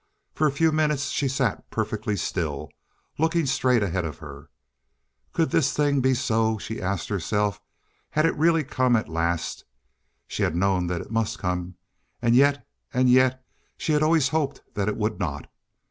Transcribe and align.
For 0.33 0.47
a 0.47 0.51
few 0.51 0.71
minutes 0.71 1.11
she 1.11 1.27
sat 1.27 1.69
perfectly 1.69 2.15
still, 2.15 2.71
looking 3.19 3.45
straight 3.45 3.83
ahead 3.83 4.03
of 4.03 4.17
her. 4.17 4.49
Could 5.31 5.51
this 5.51 5.73
thing 5.73 6.01
be 6.01 6.15
so? 6.15 6.57
she 6.57 6.81
asked 6.81 7.09
herself. 7.09 7.61
Had 8.09 8.25
it 8.25 8.35
really 8.35 8.63
come 8.63 8.95
at 8.95 9.07
last? 9.09 9.63
She 10.25 10.41
had 10.41 10.55
known 10.55 10.87
that 10.87 11.01
it 11.01 11.11
must 11.11 11.37
come, 11.37 11.75
and 12.19 12.33
yet—and 12.35 13.11
yet 13.11 13.45
she 13.77 13.93
had 13.93 14.01
always 14.01 14.29
hoped 14.29 14.63
that 14.73 14.87
it 14.87 14.97
would 14.97 15.19
not. 15.19 15.45